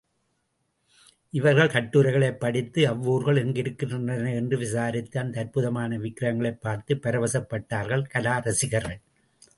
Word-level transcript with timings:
இவர் 1.29 1.57
கட்டுரைகளைப் 1.57 2.39
படித்து, 2.39 2.85
அவ்வூர்கள் 2.85 3.35
எங்கிருக்கின்றன 3.35 4.33
என்று 4.33 4.57
விசாரித்து, 4.57 5.19
அந்த 5.19 5.41
அற்புதமான 5.41 5.97
விக்ரகங்களைப் 5.97 6.61
பார்த்து 6.61 6.95
பரவசப்பட்டார்கள் 6.95 8.07
கலா 8.07 8.37
ரசிகர்கள். 8.37 8.99